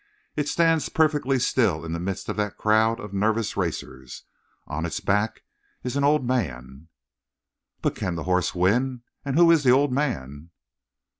[0.35, 4.23] It stands perfectly still in the midst of that crowd of nervous racers.
[4.65, 5.43] On its back
[5.83, 6.87] is an old man."
[7.83, 9.03] "But can the horse win?
[9.23, 10.49] And who is the old man?"